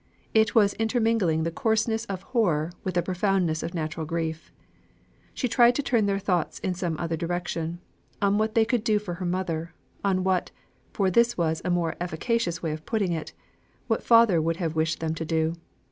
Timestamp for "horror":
2.33-2.71